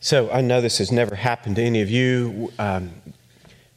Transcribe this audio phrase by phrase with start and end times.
[0.00, 2.52] So I know this has never happened to any of you.
[2.58, 2.92] Um,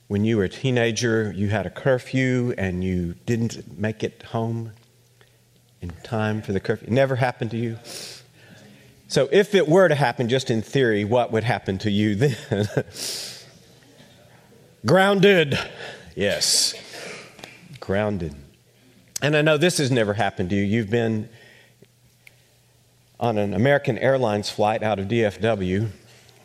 [0.08, 4.72] when you were a teenager, you had a curfew and you didn't make it home
[5.82, 6.88] in time for the curfew.
[6.88, 7.80] It never happened to you.
[9.08, 12.68] So if it were to happen, just in theory, what would happen to you then?
[14.86, 15.58] Grounded.
[16.16, 16.76] Yes.
[17.80, 18.36] Grounded.
[19.24, 20.64] And I know this has never happened to you.
[20.64, 21.30] You've been
[23.20, 25.90] on an American Airlines flight out of DFW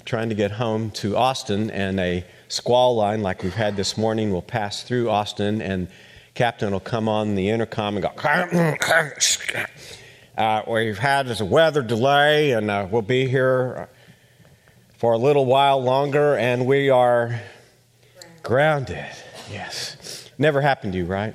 [0.06, 4.32] trying to get home to Austin, and a squall line like we've had this morning
[4.32, 5.88] will pass through Austin, and
[6.34, 8.10] captain will come on the intercom and go,
[10.38, 13.88] uh, We've had this weather delay, and uh, we'll be here
[14.96, 17.40] for a little while longer, and we are
[18.44, 19.04] grounded.
[19.50, 20.30] Yes.
[20.38, 21.34] Never happened to you, right?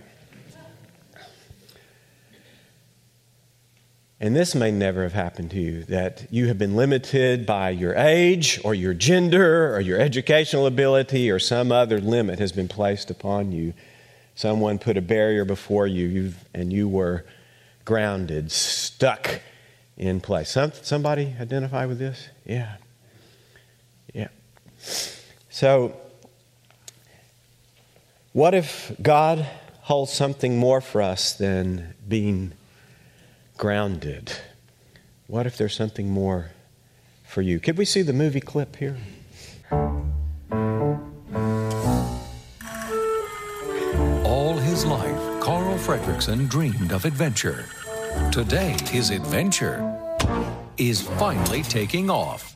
[4.22, 7.96] And this may never have happened to you that you have been limited by your
[7.96, 13.10] age or your gender or your educational ability or some other limit has been placed
[13.10, 13.74] upon you.
[14.36, 17.26] Someone put a barrier before you and you were
[17.84, 19.41] grounded, stuck
[19.98, 20.52] in place.
[20.52, 22.30] Some, somebody identify with this?
[22.46, 22.76] Yeah.
[24.13, 24.28] Yeah.
[25.50, 26.00] So,
[28.34, 29.48] what if God
[29.82, 32.54] holds something more for us than being
[33.57, 34.32] grounded.
[35.27, 36.52] What if there's something more
[37.24, 37.60] for you?
[37.60, 38.98] Could we see the movie clip here?
[44.26, 47.66] All his life, Carl Fredricksen dreamed of adventure.
[48.32, 49.98] Today, his adventure
[50.77, 52.55] is finally taking off.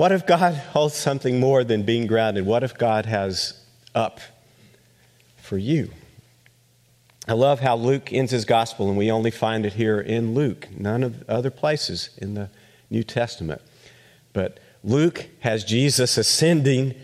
[0.00, 2.46] what if God holds something more than being grounded?
[2.46, 3.62] What if God has
[3.94, 4.18] up
[5.36, 5.90] for you?
[7.28, 10.68] I love how Luke ends his gospel, and we only find it here in Luke,
[10.74, 12.48] none of other places in the
[12.88, 13.60] New Testament.
[14.32, 16.94] But Luke has Jesus ascending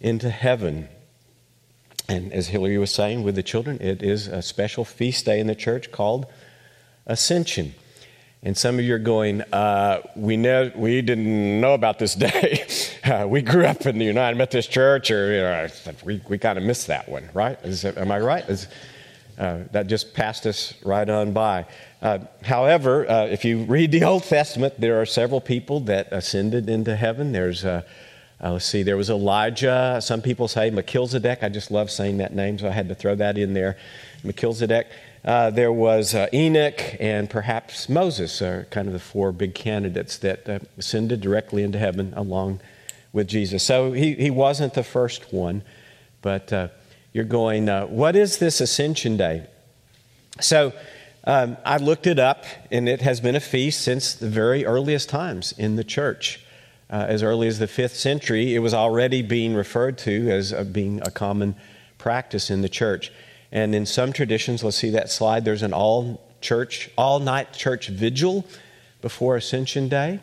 [0.00, 0.88] into heaven.
[2.08, 5.46] And as Hillary was saying with the children, it is a special feast day in
[5.46, 6.24] the church called
[7.06, 7.74] Ascension.
[8.42, 12.64] And some of you are going, uh, we, know, we didn't know about this day.
[13.04, 15.68] uh, we grew up in the United Methodist Church, or you know,
[16.04, 17.58] we, we kind of missed that one, right?
[17.64, 18.48] Is, am I right?
[18.48, 18.68] Is,
[19.38, 21.66] uh, that just passed us right on by.
[22.00, 26.70] Uh, however, uh, if you read the Old Testament, there are several people that ascended
[26.70, 27.32] into heaven.
[27.32, 27.82] There's, uh,
[28.40, 29.98] let's see, there was Elijah.
[30.02, 31.40] Some people say Melchizedek.
[31.42, 33.76] I just love saying that name, so I had to throw that in there.
[34.26, 34.88] Melchizedek.
[35.24, 40.18] Uh, there was uh, Enoch and perhaps Moses are kind of the four big candidates
[40.18, 42.60] that uh, ascended directly into heaven along
[43.12, 43.62] with Jesus.
[43.62, 45.62] So he, he wasn't the first one,
[46.22, 46.68] but uh,
[47.12, 49.46] you're going, uh, what is this Ascension Day?
[50.40, 50.72] So
[51.24, 55.08] um, I looked it up, and it has been a feast since the very earliest
[55.08, 56.40] times in the church.
[56.88, 61.00] Uh, as early as the fifth century, it was already being referred to as being
[61.02, 61.56] a common
[61.98, 63.10] practice in the church.
[63.52, 67.88] And in some traditions, let's see that slide, there's an all church, all night church
[67.88, 68.44] vigil
[69.02, 70.20] before Ascension Day.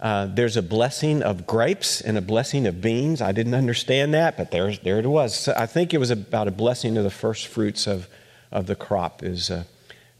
[0.00, 3.20] Uh, there's a blessing of grapes and a blessing of beans.
[3.20, 5.34] I didn't understand that, but there, there it was.
[5.34, 8.08] So I think it was about a blessing of the first fruits of,
[8.52, 9.64] of the crop, is uh,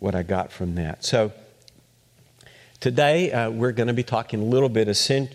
[0.01, 1.05] what I got from that.
[1.05, 1.33] So
[2.81, 4.89] today uh, we're going to be talking a little bit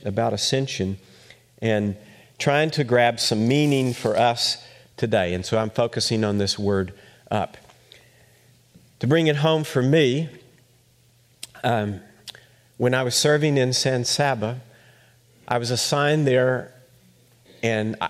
[0.06, 0.98] about ascension
[1.62, 1.96] and
[2.38, 4.62] trying to grab some meaning for us
[4.98, 5.34] today.
[5.34, 6.94] And so I'm focusing on this word
[7.32, 7.58] up.
[9.00, 10.30] To bring it home for me,
[11.64, 12.00] um,
[12.78, 14.62] when I was serving in San Saba,
[15.48, 16.74] I was assigned there,
[17.62, 18.10] and I,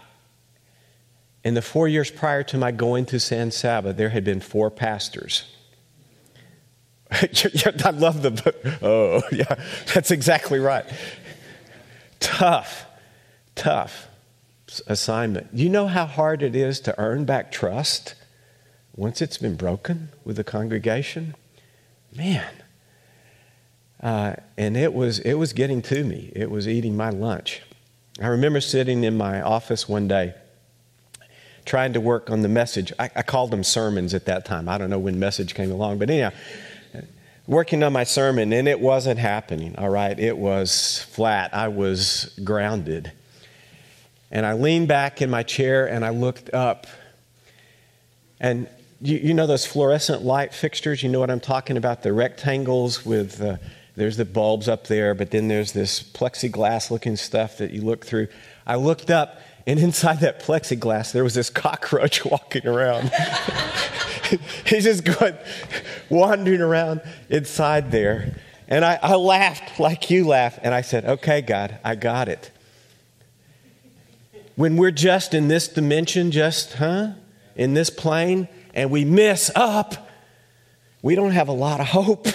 [1.44, 4.70] in the four years prior to my going to San Saba, there had been four
[4.70, 5.46] pastors.
[7.12, 8.56] I love the book.
[8.82, 9.56] Oh, yeah,
[9.94, 10.86] that's exactly right.
[12.20, 12.86] Tough,
[13.56, 14.08] tough
[14.88, 15.48] assignment.
[15.54, 18.16] You know how hard it is to earn back trust
[18.96, 21.36] once it's been broken with the congregation,
[22.16, 22.52] man.
[24.02, 26.32] Uh, and it was, it was getting to me.
[26.36, 27.62] It was eating my lunch.
[28.22, 30.36] I remember sitting in my office one day
[31.66, 32.92] trying to work on the message.
[33.00, 34.68] I, I, called them sermons at that time.
[34.68, 36.32] I don't know when message came along, but anyhow,
[37.48, 40.18] working on my sermon, and it wasn't happening, all right?
[40.20, 41.54] It was flat.
[41.54, 43.12] I was grounded.
[44.34, 46.88] And I leaned back in my chair and I looked up.
[48.40, 48.68] And
[49.00, 51.04] you, you know those fluorescent light fixtures?
[51.04, 52.02] You know what I'm talking about?
[52.04, 53.42] The rectangles with.
[53.42, 53.58] Uh,
[53.96, 58.04] there's the bulbs up there, but then there's this plexiglass looking stuff that you look
[58.04, 58.28] through.
[58.66, 63.12] I looked up, and inside that plexiglass, there was this cockroach walking around.
[64.66, 65.36] He's just going,
[66.10, 68.36] wandering around inside there.
[68.68, 72.50] And I, I laughed like you laugh, and I said, Okay, God, I got it.
[74.56, 77.14] When we're just in this dimension, just, huh?
[77.56, 80.10] In this plane, and we miss up,
[81.02, 82.28] we don't have a lot of hope.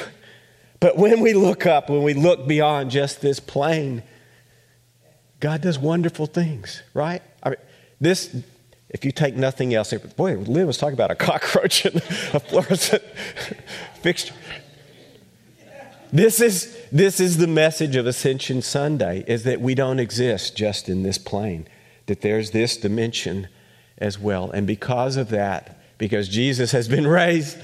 [0.81, 4.03] But when we look up, when we look beyond just this plane,
[5.41, 7.23] God does wonderful things, right?
[7.43, 7.59] I mean,
[8.01, 8.37] this,
[8.89, 13.03] if you take nothing else, boy, Lynn was talking about a cockroach and a fluorescent
[14.03, 14.35] fixture.
[16.13, 20.89] This is, this is the message of Ascension Sunday, is that we don't exist just
[20.89, 21.69] in this plane,
[22.09, 23.49] that there's this dimension
[23.99, 24.51] as well.
[24.51, 27.57] And because of that, because Jesus has been raised,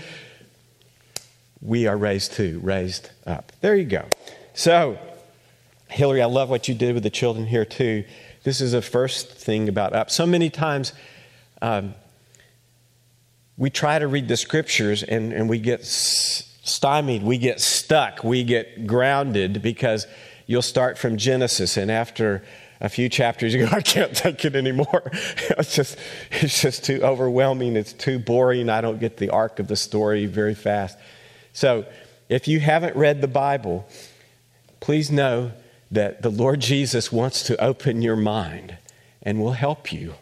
[1.60, 3.52] we are raised too, raised up.
[3.60, 4.06] There you go.
[4.52, 4.98] So,
[5.88, 8.04] Hillary, I love what you did with the children here too.
[8.42, 10.10] This is the first thing about up.
[10.10, 10.92] So many times
[11.62, 11.94] um,
[13.56, 18.44] we try to read the scriptures and, and we get stymied, we get stuck, we
[18.44, 20.06] get grounded because
[20.46, 22.44] you'll start from Genesis and after
[22.80, 25.02] a few chapters you go, I can't take it anymore.
[25.12, 25.98] it's just
[26.30, 30.26] it's just too overwhelming, it's too boring, I don't get the arc of the story
[30.26, 30.98] very fast.
[31.52, 31.86] So,
[32.28, 33.86] if you haven't read the Bible,
[34.80, 35.52] please know
[35.90, 38.76] that the Lord Jesus wants to open your mind
[39.22, 40.14] and will help you.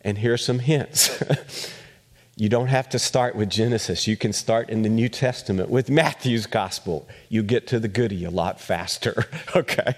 [0.00, 1.22] And here are some hints.
[2.36, 4.06] you don't have to start with Genesis.
[4.06, 7.08] You can start in the New Testament with Matthew's gospel.
[7.28, 9.26] You get to the goody a lot faster,
[9.56, 9.94] okay?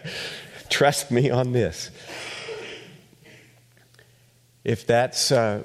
[0.70, 1.90] Trust me on this.
[4.64, 5.64] If that's uh,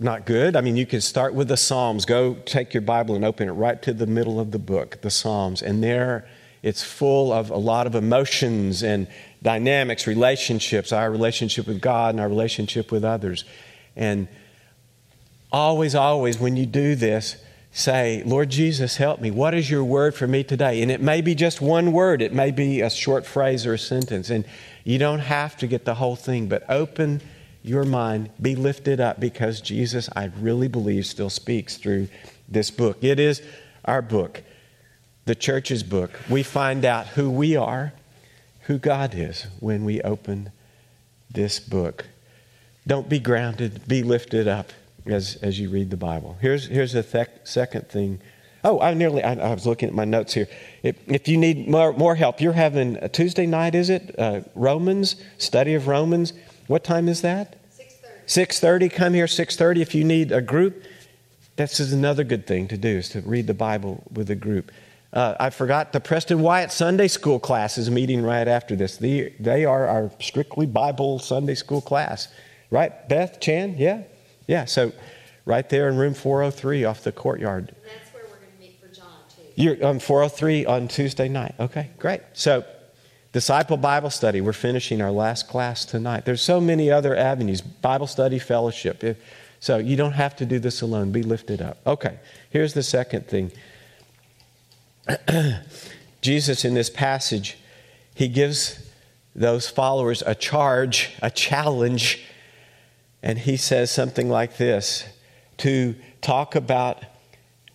[0.00, 0.56] not good.
[0.56, 2.04] I mean, you can start with the Psalms.
[2.04, 5.10] Go take your Bible and open it right to the middle of the book, the
[5.10, 5.62] Psalms.
[5.62, 6.28] And there
[6.62, 9.06] it's full of a lot of emotions and
[9.42, 13.44] dynamics, relationships, our relationship with God and our relationship with others.
[13.94, 14.28] And
[15.52, 17.36] always, always, when you do this,
[17.78, 19.30] say, Lord Jesus, help me.
[19.30, 20.82] What is your word for me today?
[20.82, 23.78] And it may be just one word, it may be a short phrase or a
[23.78, 24.30] sentence.
[24.30, 24.44] And
[24.84, 27.20] you don't have to get the whole thing, but open
[27.62, 32.08] your mind be lifted up because Jesus, I really believe, still speaks through
[32.48, 32.98] this book.
[33.02, 33.42] It is
[33.84, 34.42] our book,
[35.26, 36.10] the church's book.
[36.28, 37.92] We find out who we are,
[38.62, 40.50] who God is when we open
[41.30, 42.06] this book.
[42.86, 44.72] Don't be grounded, be lifted up
[45.08, 46.36] as, as you read the Bible.
[46.40, 48.20] Here's, here's the th- second thing.
[48.64, 50.48] Oh, I nearly, I, I, was looking at my notes here.
[50.82, 54.14] If, if you need more, more help, you're having a Tuesday night, is it?
[54.18, 56.32] Uh, Romans, study of Romans.
[56.66, 57.56] What time is that?
[58.26, 58.48] 6.30.
[58.88, 60.82] 6.30, come here 6.30 if you need a group.
[61.56, 64.70] This is another good thing to do is to read the Bible with a group.
[65.12, 68.98] Uh, I forgot the Preston Wyatt Sunday School class is meeting right after this.
[68.98, 72.28] The, they are our strictly Bible Sunday School class.
[72.70, 73.76] Right, Beth, Chan?
[73.78, 74.02] Yeah?
[74.48, 74.92] Yeah, so
[75.44, 77.68] right there in room 403 off the courtyard.
[77.68, 79.42] And that's where we're going to meet for John, too.
[79.54, 81.54] You're um, on 403 on Tuesday night.
[81.60, 82.22] Okay, great.
[82.32, 82.64] So
[83.32, 86.24] Disciple Bible study, we're finishing our last class tonight.
[86.24, 89.18] There's so many other avenues Bible study, fellowship.
[89.60, 91.12] So you don't have to do this alone.
[91.12, 91.78] Be lifted up.
[91.86, 93.52] Okay, here's the second thing.
[96.22, 97.58] Jesus, in this passage,
[98.14, 98.90] he gives
[99.34, 102.24] those followers a charge, a challenge,
[103.22, 105.04] and he says something like this
[105.58, 107.04] to talk about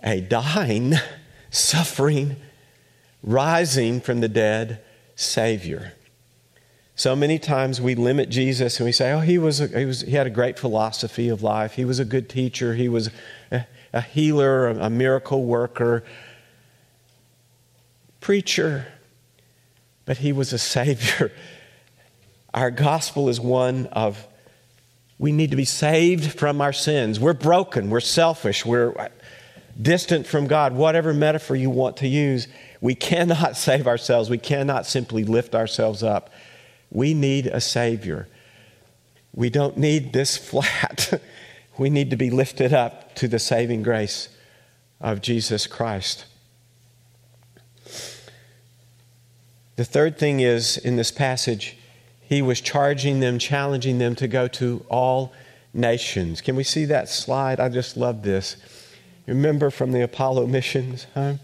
[0.01, 0.93] a dying,
[1.51, 2.37] suffering,
[3.21, 4.83] rising from the dead
[5.15, 5.93] Savior.
[6.95, 10.01] So many times we limit Jesus and we say, oh, he, was, a, he, was
[10.01, 11.73] he had a great philosophy of life.
[11.73, 12.75] He was a good teacher.
[12.75, 13.09] He was
[13.51, 16.03] a, a healer, a, a miracle worker,
[18.19, 18.85] preacher.
[20.05, 21.31] But he was a Savior.
[22.53, 24.27] Our gospel is one of
[25.23, 27.17] we need to be saved from our sins.
[27.17, 29.09] We're broken, we're selfish, we're
[29.81, 32.49] distant from God, whatever metaphor you want to use.
[32.81, 34.29] We cannot save ourselves.
[34.29, 36.29] We cannot simply lift ourselves up.
[36.91, 38.27] We need a Savior.
[39.33, 41.21] We don't need this flat,
[41.77, 44.27] We need to be lifted up to the saving grace
[44.99, 46.25] of Jesus Christ.
[49.77, 51.77] The third thing is in this passage,
[52.33, 55.33] he was charging them, challenging them to go to all
[55.73, 56.41] nations.
[56.41, 57.59] Can we see that slide?
[57.59, 58.57] I just love this.
[59.27, 61.35] Remember from the Apollo missions, huh?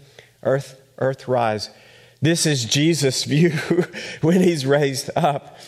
[0.42, 1.70] Earth, Earth rise.
[2.20, 3.50] This is Jesus' view
[4.20, 5.58] when he's raised up.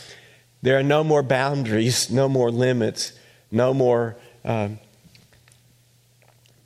[0.60, 3.12] There are no more boundaries, no more limits,
[3.50, 4.78] no more um,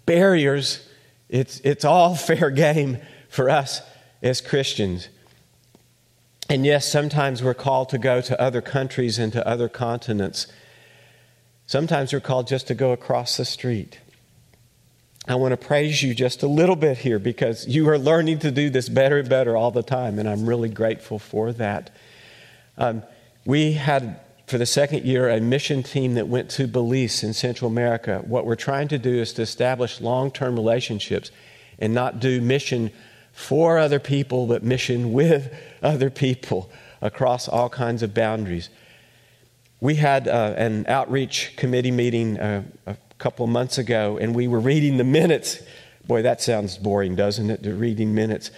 [0.07, 0.87] barriers.
[1.29, 2.99] It's, it's all fair game
[3.29, 3.83] for us
[4.23, 5.09] as Christians.
[6.57, 10.47] And yes, sometimes we're called to go to other countries and to other continents.
[11.67, 14.01] Sometimes we're called just to go across the street.
[15.29, 18.51] I want to praise you just a little bit here because you are learning to
[18.51, 21.91] do this better and better all the time, and I'm really grateful for that.
[22.79, 23.03] Um,
[23.45, 27.71] we had, for the second year, a mission team that went to Belize in Central
[27.71, 28.23] America.
[28.27, 31.31] What we're trying to do is to establish long term relationships
[31.79, 32.93] and not do mission
[33.37, 36.71] for other people, but mission with other people
[37.03, 38.71] across all kinds of boundaries.
[39.79, 44.59] We had uh, an outreach committee meeting uh, a couple months ago, and we were
[44.59, 45.63] reading the minutes.
[46.07, 48.51] Boy, that sounds boring, doesn't it, to reading minutes?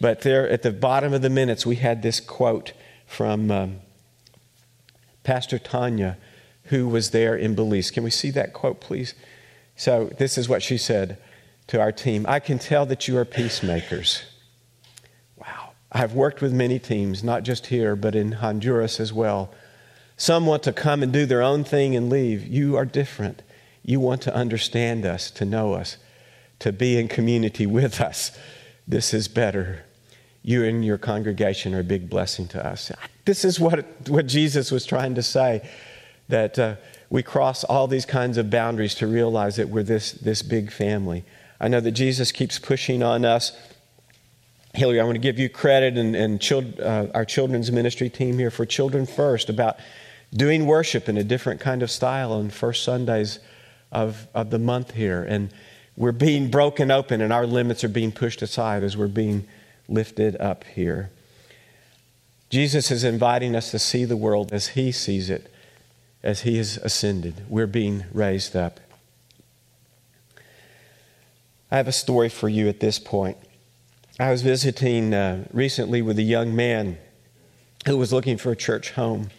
[0.00, 2.72] But there at the bottom of the minutes, we had this quote
[3.06, 3.76] from um,
[5.22, 6.18] Pastor Tanya,
[6.64, 7.92] who was there in Belize.
[7.92, 9.14] Can we see that quote, please?
[9.76, 11.18] So, this is what she said
[11.68, 14.22] to our team I can tell that you are peacemakers.
[15.36, 15.70] Wow.
[15.90, 19.52] I've worked with many teams, not just here, but in Honduras as well.
[20.16, 22.46] Some want to come and do their own thing and leave.
[22.46, 23.42] You are different.
[23.82, 25.96] You want to understand us, to know us,
[26.60, 28.36] to be in community with us.
[28.86, 29.84] This is better.
[30.42, 32.92] You and your congregation are a big blessing to us.
[33.24, 35.68] This is what, what Jesus was trying to say
[36.28, 36.76] that uh,
[37.10, 41.24] we cross all these kinds of boundaries to realize that we're this, this big family.
[41.64, 43.56] I know that Jesus keeps pushing on us.
[44.74, 48.38] Hillary, I want to give you credit and, and child, uh, our children's ministry team
[48.38, 49.78] here for Children First about
[50.30, 53.38] doing worship in a different kind of style on first Sundays
[53.90, 55.24] of, of the month here.
[55.26, 55.54] And
[55.96, 59.46] we're being broken open and our limits are being pushed aside as we're being
[59.88, 61.08] lifted up here.
[62.50, 65.50] Jesus is inviting us to see the world as He sees it,
[66.22, 67.46] as He has ascended.
[67.48, 68.80] We're being raised up.
[71.74, 73.36] I have a story for you at this point.
[74.20, 76.98] I was visiting uh, recently with a young man
[77.86, 79.30] who was looking for a church home.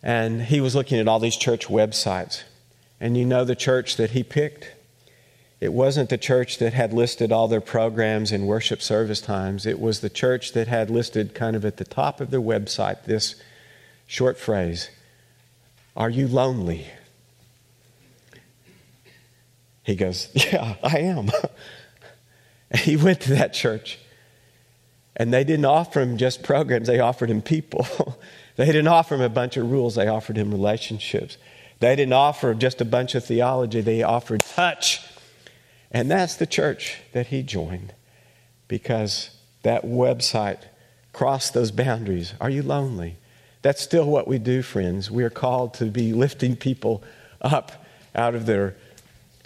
[0.00, 2.44] And he was looking at all these church websites.
[3.00, 4.70] And you know the church that he picked?
[5.60, 9.66] It wasn't the church that had listed all their programs and worship service times.
[9.66, 13.06] It was the church that had listed, kind of at the top of their website,
[13.06, 13.34] this
[14.06, 14.88] short phrase
[15.96, 16.86] Are you lonely?
[19.88, 21.30] He goes, Yeah, I am.
[22.80, 23.98] he went to that church.
[25.16, 27.86] And they didn't offer him just programs, they offered him people.
[28.56, 31.38] they didn't offer him a bunch of rules, they offered him relationships.
[31.80, 35.00] They didn't offer just a bunch of theology, they offered touch.
[35.90, 37.94] And that's the church that he joined
[38.68, 39.30] because
[39.62, 40.64] that website
[41.14, 42.34] crossed those boundaries.
[42.42, 43.16] Are you lonely?
[43.62, 45.10] That's still what we do, friends.
[45.10, 47.02] We are called to be lifting people
[47.40, 48.76] up out of their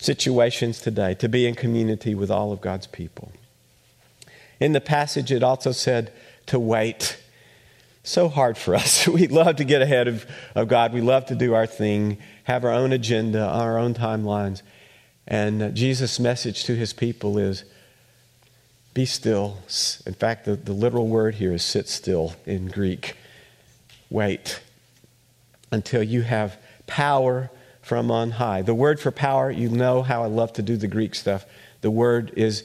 [0.03, 3.33] situations today, to be in community with all of God's people.
[4.61, 6.13] In the passage, it also said
[6.47, 7.19] to wait
[8.03, 9.07] so hard for us.
[9.19, 10.93] we love to get ahead of, of God.
[10.93, 14.63] We love to do our thing, have our own agenda, our own timelines.
[15.27, 17.65] And Jesus' message to his people is
[18.95, 19.59] be still.
[20.05, 23.17] In fact, the, the literal word here is sit still in Greek.
[24.11, 24.61] Wait
[25.71, 27.51] until you have power
[27.83, 28.63] from on high.
[28.63, 31.45] The word for power, you know how I love to do the Greek stuff.
[31.83, 32.65] The word is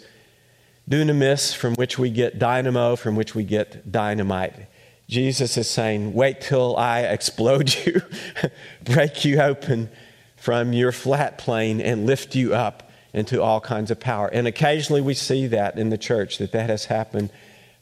[0.89, 4.67] dunamis, from which we get dynamo, from which we get dynamite.
[5.09, 8.01] Jesus is saying, Wait till I explode you,
[8.83, 9.89] break you open
[10.35, 14.27] from your flat plane, and lift you up into all kinds of power.
[14.27, 17.31] And occasionally we see that in the church, that that has happened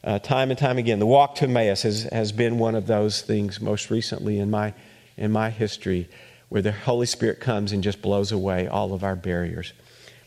[0.02, 0.98] uh, time and time again.
[1.00, 4.72] The walk to Emmaus has, has been one of those things most recently in my,
[5.16, 6.08] in my history,
[6.48, 9.72] where the Holy Spirit comes and just blows away all of our barriers.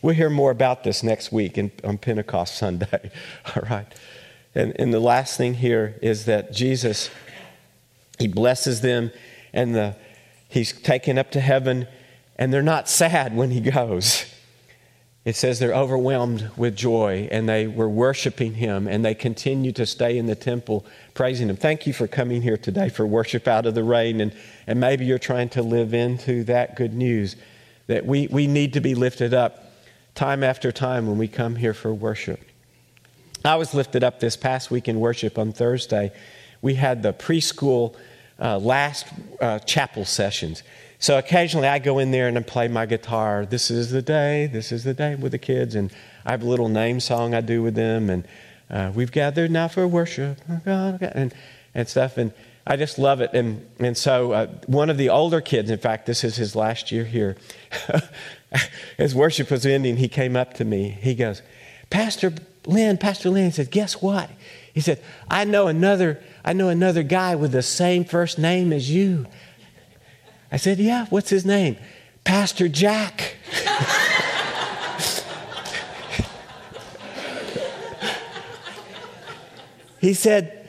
[0.02, 3.10] We'll hear more about this next week in, on Pentecost Sunday.
[3.56, 3.86] all right.
[4.54, 7.10] And, and the last thing here is that Jesus,
[8.18, 9.12] he blesses them,
[9.52, 9.96] and the,
[10.48, 11.86] he's taken up to heaven,
[12.36, 14.26] and they're not sad when he goes.
[15.24, 19.84] It says they're overwhelmed with joy and they were worshiping him and they continue to
[19.84, 21.56] stay in the temple praising him.
[21.56, 24.22] Thank you for coming here today for worship out of the rain.
[24.22, 24.32] And,
[24.66, 27.36] and maybe you're trying to live into that good news
[27.86, 29.72] that we, we need to be lifted up
[30.14, 32.40] time after time when we come here for worship.
[33.44, 36.12] I was lifted up this past week in worship on Thursday.
[36.62, 37.94] We had the preschool
[38.40, 39.06] uh, last
[39.40, 40.62] uh, chapel sessions.
[40.98, 43.46] So occasionally I go in there and I play my guitar.
[43.46, 45.74] This is the day, this is the day with the kids.
[45.74, 45.90] And
[46.24, 48.10] I have a little name song I do with them.
[48.10, 48.28] And
[48.70, 51.34] uh, we've gathered now for worship and,
[51.74, 52.18] and stuff.
[52.18, 52.32] And
[52.66, 53.30] I just love it.
[53.32, 56.92] And, and so uh, one of the older kids, in fact, this is his last
[56.92, 57.36] year here,
[58.98, 60.90] as worship was ending, he came up to me.
[60.90, 61.42] He goes,
[61.88, 62.32] Pastor
[62.66, 64.30] Lynn, Pastor Lynn said, guess what?
[64.74, 68.90] He said, I know another, I know another guy with the same first name as
[68.90, 69.26] you.
[70.50, 71.76] I said, Yeah, what's his name?
[72.24, 73.36] Pastor Jack.
[80.00, 80.68] he said,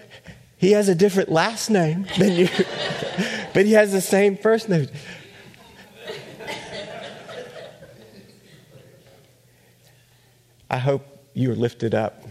[0.58, 2.50] He has a different last name than you,
[3.54, 4.88] but he has the same first name.
[10.70, 12.24] I hope you are lifted up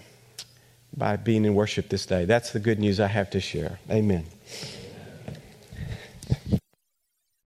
[0.96, 2.24] by being in worship this day.
[2.24, 3.78] That's the good news I have to share.
[3.90, 4.26] Amen.